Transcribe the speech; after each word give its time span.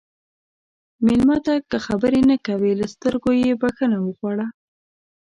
مېلمه 1.05 1.37
ته 1.45 1.53
که 1.69 1.77
خبرې 1.87 2.21
نه 2.29 2.37
کوي، 2.45 2.71
له 2.79 2.85
سترګو 2.93 3.29
یې 3.41 3.51
بخښنه 3.61 3.97
وغواړه. 4.01 4.47